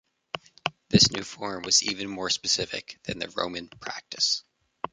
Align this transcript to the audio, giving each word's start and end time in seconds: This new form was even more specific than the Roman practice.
This 0.89 1.11
new 1.11 1.21
form 1.23 1.61
was 1.61 1.83
even 1.83 2.07
more 2.09 2.31
specific 2.31 2.99
than 3.03 3.19
the 3.19 3.29
Roman 3.29 3.67
practice. 3.67 4.41